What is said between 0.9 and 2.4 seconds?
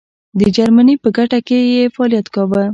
په ګټه یې فعالیت